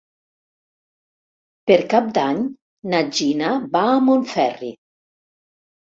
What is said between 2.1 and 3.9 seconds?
d'Any na Gina va